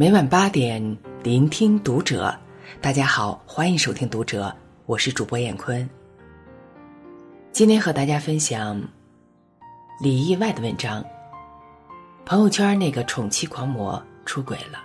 [0.00, 2.34] 每晚八点，聆听读者。
[2.80, 4.48] 大家好，欢迎收听《读者》，
[4.86, 5.86] 我是主播闫坤。
[7.52, 8.82] 今天和大家分享
[10.00, 11.04] 李意外的文章。
[12.24, 14.82] 朋友圈那个宠妻狂魔出轨了。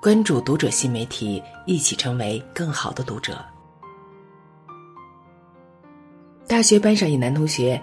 [0.00, 3.44] 关注《读者》新媒体，一起成为更好的读者。
[6.48, 7.78] 大学班上一男同学，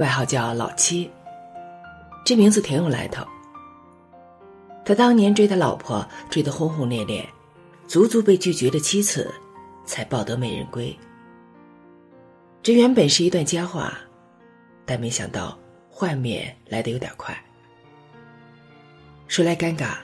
[0.00, 1.10] 外号叫老七，
[2.26, 3.26] 这名字挺有来头。
[4.88, 7.22] 他当年追他老婆，追得轰轰烈烈，
[7.86, 9.30] 足足被拒绝了七次，
[9.84, 10.98] 才抱得美人归。
[12.62, 13.98] 这原本是一段佳话，
[14.86, 15.58] 但没想到
[15.90, 17.38] 幻灭来得有点快。
[19.26, 19.98] 说来尴尬，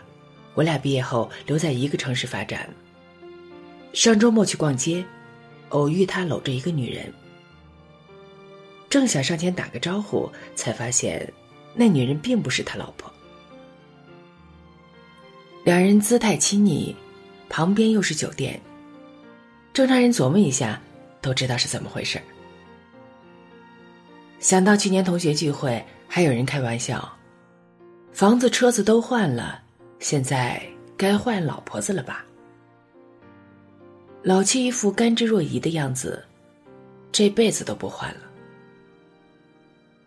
[0.52, 2.68] 我俩毕业后留在一个城市发展。
[3.94, 5.02] 上周末去逛街，
[5.70, 7.10] 偶遇他搂着一个女人。
[8.90, 11.26] 正想上前打个招呼，才发现
[11.72, 13.10] 那女人并不是他老婆。
[15.64, 16.94] 两人姿态亲昵，
[17.48, 18.60] 旁边又是酒店。
[19.72, 20.78] 正常人琢磨一下，
[21.22, 22.20] 都知道是怎么回事
[24.40, 27.10] 想到去年同学聚会，还有人开玩笑
[28.12, 29.62] ：“房子、车子都换了，
[30.00, 30.62] 现在
[30.98, 32.22] 该换老婆子了吧？”
[34.22, 36.22] 老七一副甘之若饴的样子，
[37.10, 38.20] 这辈子都不换了。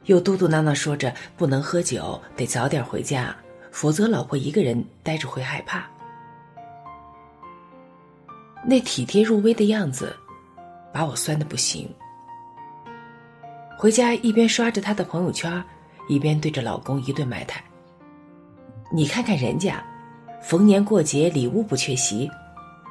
[0.05, 3.35] 又嘟嘟囔囔说着不能喝酒，得早点回家，
[3.71, 5.85] 否则老婆一个人待着会害怕。
[8.65, 10.15] 那体贴入微的样子，
[10.93, 11.89] 把我酸的不行。
[13.77, 15.63] 回家一边刷着他的朋友圈，
[16.09, 17.63] 一边对着老公一顿埋汰。
[18.91, 19.83] 你看看人家，
[20.41, 22.29] 逢年过节礼物不缺席，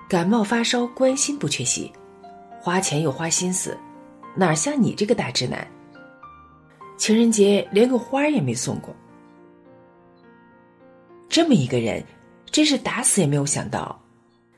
[0.09, 1.93] 感冒发烧关心不缺席，
[2.61, 3.77] 花钱又花心思，
[4.35, 5.67] 哪像你这个大直男？
[6.97, 8.95] 情人节连个花也没送过，
[11.29, 12.05] 这么一个人，
[12.51, 14.01] 真是打死也没有想到，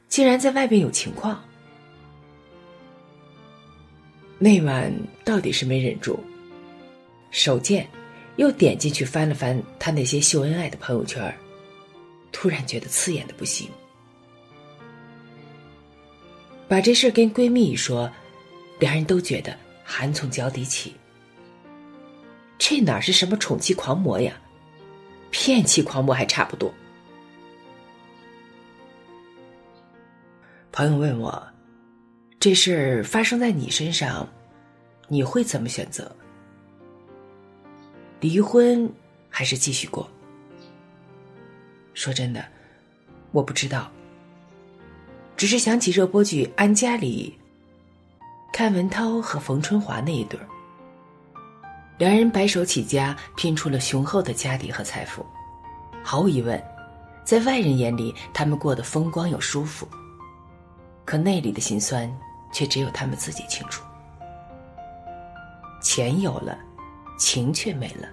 [0.09, 1.43] 竟然在外边有情况。
[4.39, 4.93] 那晚
[5.25, 6.19] 到底是没忍住，
[7.31, 7.89] 手贱，
[8.37, 11.37] 又点进去翻了翻他那些秀恩爱的朋友圈，
[12.31, 13.69] 突然觉得刺眼的不行。
[16.69, 18.09] 把这事跟闺蜜一说，
[18.79, 20.95] 两人都觉得寒从脚底起。
[22.59, 24.39] 这哪是什么宠妻狂魔呀，
[25.31, 26.72] 骗妻狂魔还差不多。
[30.71, 31.49] 朋友问我，
[32.39, 34.28] 这事儿发生在你身上，
[35.09, 36.15] 你会怎么选择？
[38.21, 38.91] 离婚
[39.28, 40.09] 还是继续过？
[41.94, 42.44] 说真的，
[43.33, 43.91] 我不知道。
[45.37, 47.38] 只是想起热播剧《安家》里，
[48.53, 50.47] 阚文涛和冯春华那一对儿。
[51.99, 55.27] 两人白手起家，拼出了雄厚的家底和财富。
[56.05, 56.63] 毫无疑问，
[57.25, 59.87] 在外人眼里，他们过得风光又舒服。
[61.05, 62.09] 可内里的辛酸，
[62.53, 63.83] 却只有他们自己清楚。
[65.83, 66.57] 钱有了，
[67.19, 68.09] 情却没了。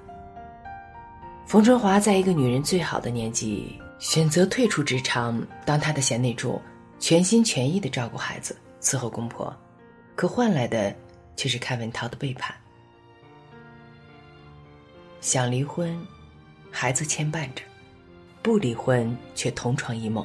[1.45, 6.59] 冯春华在一个女人最好的年纪，选择退出职场，当她的贤内助，
[6.97, 9.55] 全心全意的照顾孩子，伺候公婆，
[10.15, 10.95] 可换来的
[11.35, 12.55] 却是阚文涛的背叛。
[15.25, 15.99] 想离婚，
[16.69, 17.63] 孩子牵绊着；
[18.43, 20.23] 不离婚，却同床异梦。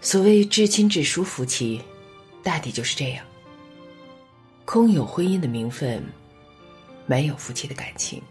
[0.00, 1.82] 所谓至亲至疏夫妻，
[2.42, 3.22] 大抵就是这样。
[4.64, 6.02] 空有婚姻的名分，
[7.04, 8.22] 没有夫妻的感情。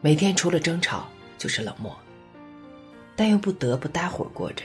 [0.00, 1.94] 每天除了争吵就是冷漠，
[3.14, 4.64] 但又不得不搭伙过着。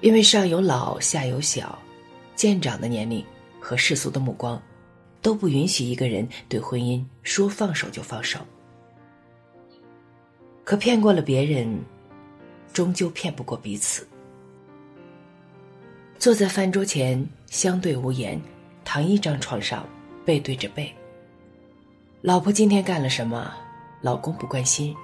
[0.00, 1.78] 因为上有老，下有小，
[2.34, 3.22] 渐长的年龄
[3.60, 4.58] 和世俗的目光。
[5.20, 8.38] 都不允许一个人对婚姻说放手就放手。
[10.64, 11.78] 可骗过了别人，
[12.72, 14.06] 终究骗不过彼此。
[16.18, 18.40] 坐在饭桌前，相对无言，
[18.84, 19.86] 躺一张床上，
[20.24, 20.94] 背对着背。
[22.20, 23.50] 老婆今天干了什么？
[24.02, 24.94] 老公不关心。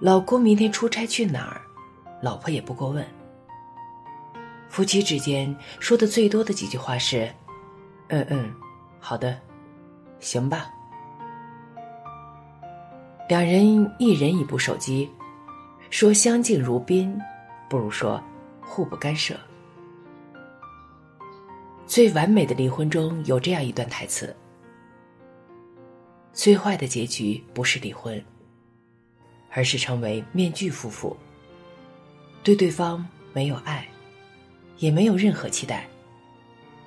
[0.00, 1.60] 老公明天出差去哪儿？
[2.22, 3.06] 老婆也不过问。
[4.68, 7.30] 夫妻之间说的最多的几句话是
[8.08, 8.52] ：“嗯嗯。”
[9.06, 9.38] 好的，
[10.18, 10.72] 行吧。
[13.28, 15.10] 两人一人一部手机，
[15.90, 17.20] 说相敬如宾，
[17.68, 18.18] 不如说
[18.62, 19.38] 互不干涉。
[21.86, 24.34] 最完美的离婚中有这样一段台词：
[26.32, 28.24] 最坏的结局不是离婚，
[29.50, 31.14] 而是成为面具夫妇，
[32.42, 33.86] 对对方没有爱，
[34.78, 35.86] 也没有任何期待，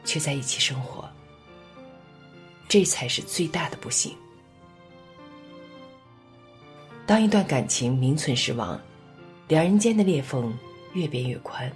[0.03, 1.07] 却在一起生活。
[2.67, 4.15] 这才是最大的不幸。
[7.05, 8.79] 当一段感情名存实亡，
[9.47, 10.53] 两人间的裂缝
[10.93, 11.71] 越变越宽。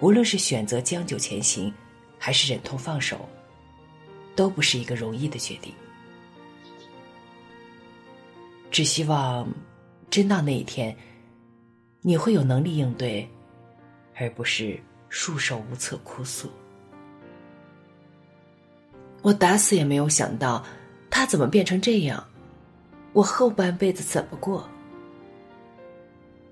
[0.00, 1.72] 无论是选择将就前行，
[2.18, 3.28] 还是忍痛放手，
[4.34, 5.72] 都不是一个容易的决定。
[8.70, 9.46] 只希望，
[10.10, 10.96] 真到那一天，
[12.00, 13.28] 你会有能力应对，
[14.16, 16.50] 而不是束手无策哭诉。
[19.24, 20.62] 我打死也没有想到，
[21.08, 22.22] 他怎么变成这样，
[23.14, 24.68] 我后半辈子怎么过？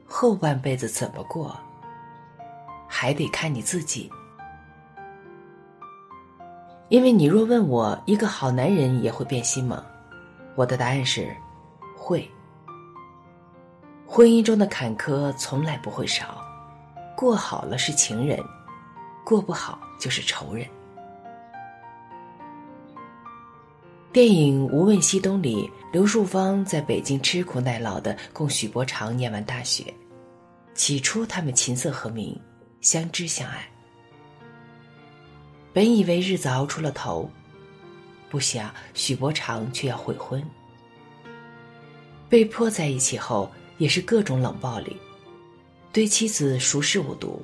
[0.06, 1.54] 后半辈子怎么过？
[2.88, 4.10] 还得看你自己。
[6.88, 9.84] 因为你若问我，一个好男人也会变心吗？
[10.54, 11.28] 我的答案是。
[11.94, 12.26] 会，
[14.06, 16.42] 婚姻中的坎坷从来不会少，
[17.14, 18.42] 过好了是情人，
[19.26, 20.66] 过不好就是仇人。
[24.12, 29.82] 电影《无问西东》里，刘树芳在北京吃苦耐劳的供许伯常念完大学，
[30.74, 32.38] 起初他们琴瑟和鸣，
[32.82, 33.66] 相知相爱，
[35.72, 37.30] 本以为日子熬出了头，
[38.28, 40.44] 不想许伯常却要悔婚。
[42.28, 44.94] 被迫在一起后，也是各种冷暴力，
[45.90, 47.40] 对妻子熟视无睹，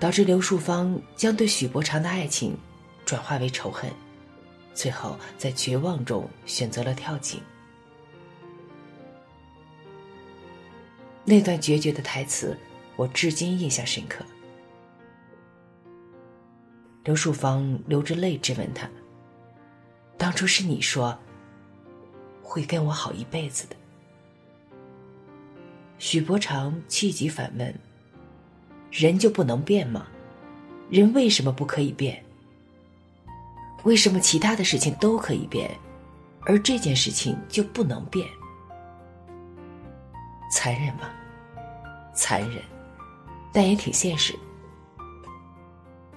[0.00, 2.56] 导致刘树芳将对许伯常的爱情
[3.04, 3.88] 转化为仇恨，
[4.76, 7.40] 最后在绝望中选择了跳井。
[11.24, 12.56] 那段决绝的台词，
[12.94, 14.24] 我至今印象深刻。
[17.02, 18.88] 刘树芳流着泪质问他
[20.18, 21.18] ：“当初是你说，
[22.42, 23.76] 会跟我好一辈子的。”
[25.98, 27.74] 许伯常气急反问
[28.92, 30.06] ：“人就不能变吗？
[30.90, 32.22] 人为什么不可以变？
[33.86, 35.70] 为什么其他的事情都可以变，
[36.40, 38.26] 而这件事情就不能变？
[40.50, 41.02] 残忍吗？
[42.12, 42.60] 残忍，
[43.52, 44.36] 但也挺现实。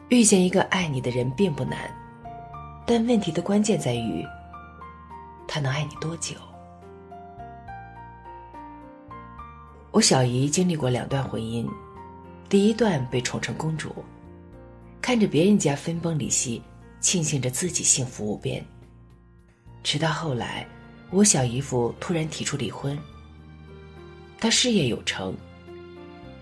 [0.07, 1.77] 遇见一个爱你的人并不难，
[2.87, 4.25] 但问题的关键在于，
[5.47, 6.35] 他能爱你多久？”
[9.93, 11.69] 我小姨经历过两段婚姻，
[12.49, 13.93] 第一段被宠成公主，
[14.99, 16.63] 看着别人家分崩离析，
[16.99, 18.63] 庆幸着自己幸福无边。
[19.83, 20.67] 直到后来，
[21.09, 22.97] 我小姨夫突然提出离婚。
[24.39, 25.35] 他事业有成，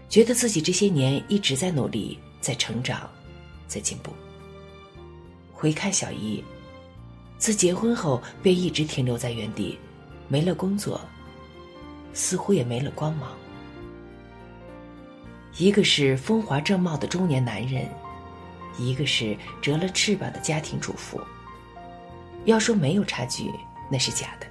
[0.09, 3.09] 觉得自己这些年一直在努力，在成长，
[3.68, 4.12] 在进步。
[5.54, 6.44] 回看小姨，
[7.38, 9.77] 自结婚后便一直停留在原地，
[10.27, 11.01] 没了工作。
[12.13, 13.38] 似乎也没了光芒。
[15.57, 17.88] 一个是风华正茂的中年男人，
[18.77, 21.19] 一个是折了翅膀的家庭主妇。
[22.45, 23.51] 要说没有差距，
[23.91, 24.47] 那是假的。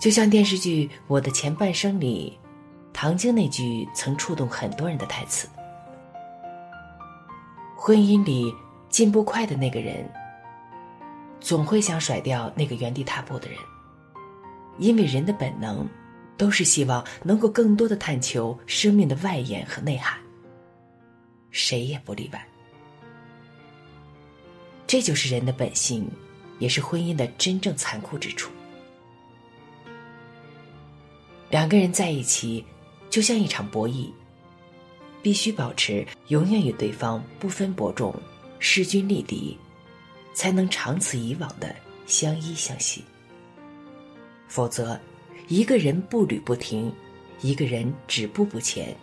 [0.00, 2.38] 就像电视剧《我的前半生》里，
[2.92, 5.48] 唐晶那句曾触动很多人的台词
[7.76, 8.54] ：“婚姻里
[8.88, 10.10] 进步快的那个人，
[11.40, 13.56] 总会想甩掉那个原地踏步的人。”
[14.78, 15.86] 因为人的本能，
[16.36, 20.18] 都是希望能够更多的探求生命的外延和内涵。
[21.52, 22.44] 谁也不例外。
[24.86, 26.10] 这就是人的本性，
[26.58, 28.50] 也是婚姻的真正残酷之处。
[31.48, 32.64] 两个人在一起，
[33.08, 34.10] 就像一场博弈，
[35.22, 38.14] 必须保持永远与对方不分伯仲、
[38.58, 39.56] 势均力敌，
[40.34, 41.74] 才能长此以往的
[42.06, 43.04] 相依相惜。
[44.48, 44.98] 否则，
[45.48, 46.92] 一个人步履不停，
[47.40, 48.94] 一个人止步不前，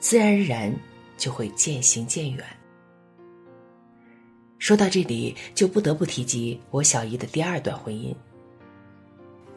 [0.00, 0.74] 自然而然
[1.18, 2.42] 就会渐行渐远。
[4.58, 8.14] 说到这里，就不得不提及我小姨的第二段婚姻。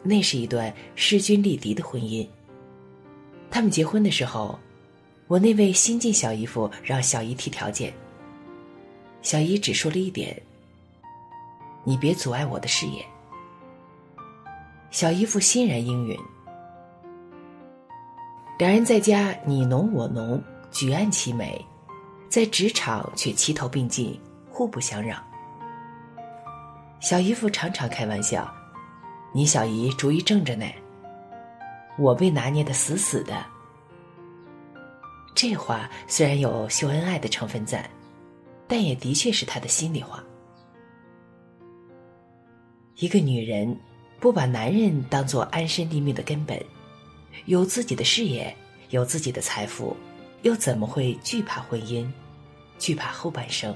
[0.02, 2.26] 那是一段势均力敌的婚姻。
[3.50, 4.58] 他们结婚的时候，
[5.28, 7.92] 我那位新晋小姨夫让小姨提条件。
[9.22, 10.40] 小姨只说了一点
[11.84, 13.04] ：“你别阻碍我的事业。”
[14.90, 16.18] 小姨夫欣然应允，
[18.58, 20.42] 两人在家你侬我侬，
[20.72, 21.64] 举案齐眉；
[22.28, 24.18] 在职场却齐头并进，
[24.50, 25.22] 互不相让。
[26.98, 28.52] 小姨夫常常开玩笑
[29.32, 30.66] ：“你小姨主意正着呢。”
[31.98, 33.44] 我被拿捏的死死的。
[35.34, 37.88] 这话虽然有秀恩爱的成分在，
[38.66, 40.24] 但也的确是他的心里话。
[42.96, 43.78] 一个女人。
[44.20, 46.56] 不把男人当做安身立命的根本，
[47.46, 48.56] 有自己的事业，
[48.90, 49.96] 有自己的财富，
[50.42, 52.10] 又怎么会惧怕婚姻，
[52.78, 53.74] 惧怕后半生？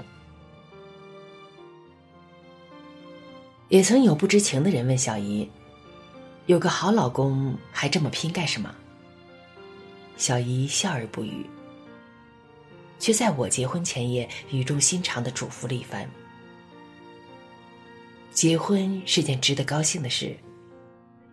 [3.69, 5.49] 也曾有不知情的人问小姨
[6.47, 8.73] ：“有个好老公还这么拼干什么？
[10.15, 11.45] 小姨笑而不语，
[12.97, 16.09] 却在我结婚前夜语重心长的嘱咐了一番：
[18.31, 20.35] 结婚是件值得高兴的事，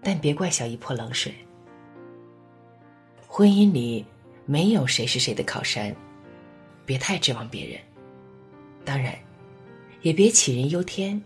[0.03, 1.35] 但别怪小姨泼冷水。
[3.27, 4.05] 婚姻里
[4.47, 5.95] 没有谁是谁的靠山，
[6.85, 7.81] 别太指望别人。
[8.85, 9.15] 当然，
[10.03, 11.21] 也别杞人忧天，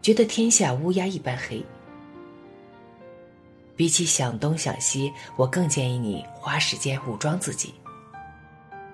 [0.00, 1.62] 觉得天下乌鸦一般黑。
[3.76, 7.74] 比起想东想西，我更建议你花时间武装自己。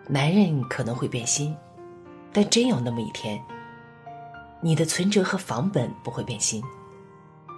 [0.09, 1.55] 男人可能会变心，
[2.33, 3.41] 但真有那么一天，
[4.61, 6.61] 你的存折和房本不会变心，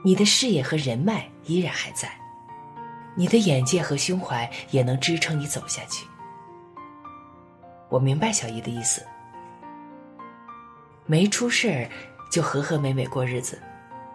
[0.05, 2.13] 你的事业和人脉依然还在，
[3.15, 6.07] 你的眼界和胸怀也能支撑你走下去。
[7.89, 9.05] 我明白小姨的意思，
[11.05, 11.91] 没出事儿
[12.31, 13.61] 就和和美美过日子，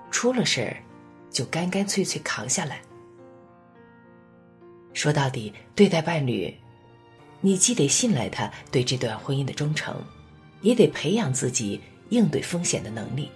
[0.09, 0.77] 出了事儿
[1.29, 2.81] 就干干脆脆扛下来。
[4.93, 6.51] 说到底，对待伴侣，
[7.39, 9.95] 你既得信赖他对这段婚姻的忠诚，
[10.61, 13.29] 也得培养自己应对风险的能力。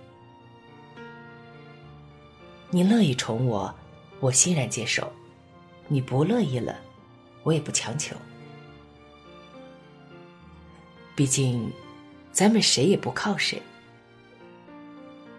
[2.72, 3.72] 你乐意宠我，
[4.20, 5.03] 我欣然接受；
[5.92, 6.80] 你不乐意了，
[7.44, 8.16] 我也不强求。
[11.14, 11.70] 毕竟，
[12.32, 13.62] 咱们谁也不靠谁。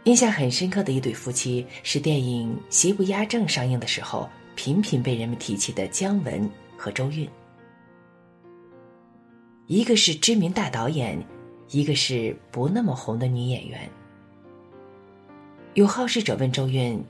[0.05, 4.29] 印象很深刻的一对夫妻是电影《邪不压正》上映的时候。
[4.55, 7.27] 频频被人们提起的姜文和周韵，
[9.67, 11.19] 一个是知名大导演，
[11.71, 13.91] 一个是不那么红的女演员。
[15.73, 17.03] 有好事者问周韵：“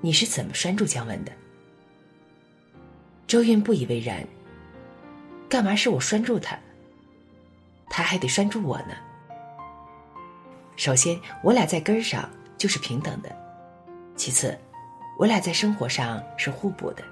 [0.00, 1.32] 你是怎么拴住姜文的？”
[3.34, 4.24] 周韵不以为然
[5.50, 6.56] ：“干嘛是我拴住他？
[7.90, 8.94] 他还得拴住我呢。
[10.76, 13.30] 首先，我俩在根儿上就是平等的；
[14.14, 14.56] 其次。”
[15.18, 17.02] 我俩在生活上是互补的，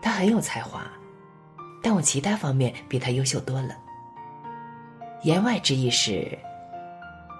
[0.00, 0.86] 他很有才华，
[1.82, 3.76] 但我其他方面比他优秀多了。
[5.24, 6.38] 言外之意是，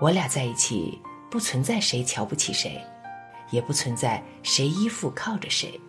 [0.01, 2.85] 我俩在一起不存在谁瞧不起谁，
[3.51, 5.81] 也不存在谁依附靠着谁。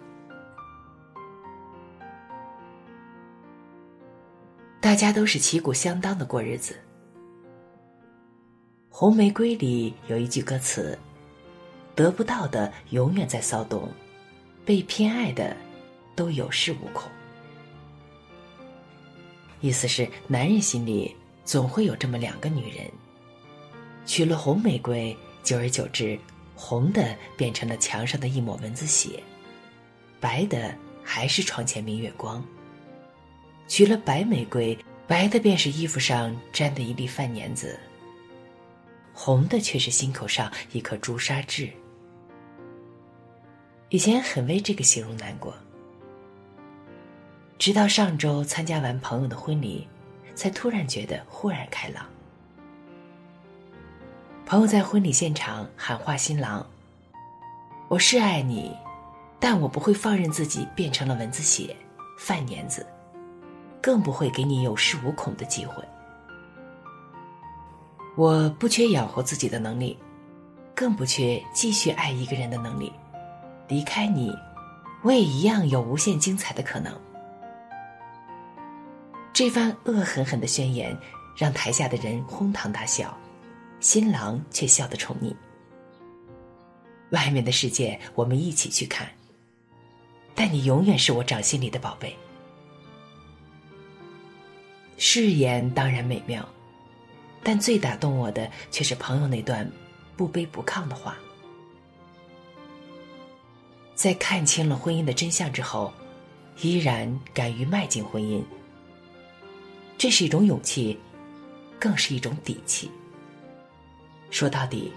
[4.85, 6.73] 大家都是旗鼓相当的过日子。
[8.87, 10.95] 《红玫瑰》里有一句歌词。
[11.95, 13.89] 得不到的永远在骚动，
[14.63, 15.57] 被偏爱的
[16.15, 17.09] 都有恃无恐。
[19.59, 22.85] 意思是，男人心里总会有这么两个女人，
[24.05, 26.15] 娶了红玫瑰，久而久之，
[26.53, 29.23] 红的变成了墙上的一抹蚊子血，
[30.19, 32.39] 白的还是床前明月光；
[33.67, 37.79] 娶了白玫瑰，白的便是衣服上沾的一粒饭粘子，
[39.13, 41.69] 红的却是心口上一颗朱砂痣。
[43.89, 45.53] 以前很为这个形容难过，
[47.57, 49.88] 直到上周参加完朋友的婚礼，
[50.36, 52.05] 才突然觉得豁然开朗。
[54.45, 56.63] 朋友在婚礼现场喊话新郎
[57.89, 58.72] ：“我是爱你，
[59.39, 61.75] 但我不会放任自己变成了蚊子血、
[62.19, 62.86] 饭粘子，
[63.85, 65.75] 更不会给你有恃无恐的机会。
[68.17, 69.95] 我不缺养活自己的能力，
[70.73, 72.91] 更不缺继续爱一个人的能力。”
[73.69, 74.35] 离开你，
[75.03, 76.99] 我也一样有无限精彩的可能。
[79.31, 80.97] 这番恶狠狠的宣言，
[81.37, 83.15] 让台下的人哄堂大笑，
[83.79, 85.31] 新郎却笑得宠溺。
[87.11, 89.07] 外面的世界我们一起去看，
[90.33, 92.17] 但你永远是我掌心里的宝贝。
[94.97, 96.47] 誓言当然美妙，
[97.43, 99.69] 但最打动我的却是朋友那段
[100.15, 101.17] 不卑不亢的话。
[103.93, 105.93] 在看清了婚姻的真相之后，
[106.61, 108.41] 依然敢于迈进婚姻，
[109.97, 110.97] 这是一种勇气，
[111.79, 112.91] 更是一种底气。
[114.31, 114.91] 说到底，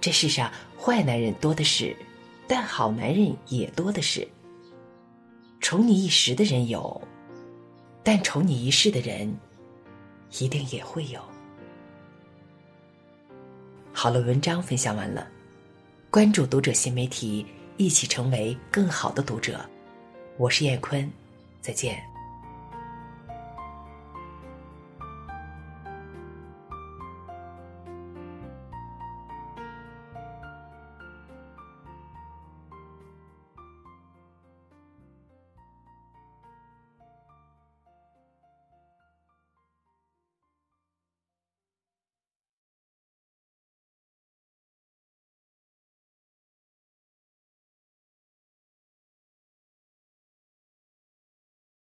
[0.00, 1.94] 这世上坏男人多的是，
[2.48, 4.26] 但好男人也多的是。
[5.60, 7.00] 宠你一时的人有，
[8.02, 9.36] 但宠你一世的人，
[10.38, 11.20] 一定也会有。
[13.92, 15.28] 好了，文章分享完了，
[16.10, 17.46] 关注读者新媒体。
[17.76, 19.58] 一起成为更好的读者，
[20.36, 21.10] 我是燕坤，
[21.62, 22.09] 再见。